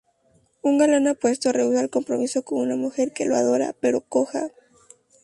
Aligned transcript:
Un 0.69 0.73
galán 0.81 1.05
apuesto 1.05 1.51
rehúsa 1.53 1.81
el 1.81 1.91
compromiso 1.91 2.43
con 2.43 2.57
una 2.59 2.75
mujer 2.75 3.13
que 3.13 3.25
lo 3.27 3.35
adora, 3.35 3.75
pero 3.79 4.01
coja. 4.01 4.49